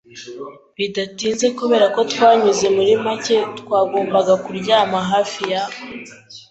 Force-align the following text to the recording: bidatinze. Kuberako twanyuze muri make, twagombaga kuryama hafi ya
bidatinze. 0.77 1.45
Kuberako 1.57 1.99
twanyuze 2.11 2.65
muri 2.77 2.93
make, 3.05 3.37
twagombaga 3.59 4.33
kuryama 4.43 4.99
hafi 5.11 5.41
ya 5.51 5.63